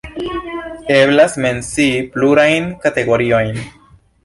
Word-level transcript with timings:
Eblas 0.99 1.35
mencii 1.45 1.87
plurajn 2.15 2.67
kategoriojn. 2.87 3.63